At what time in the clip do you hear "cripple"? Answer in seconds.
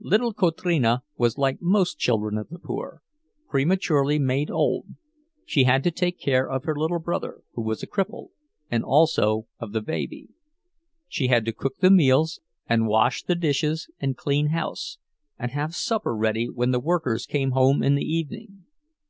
7.86-8.32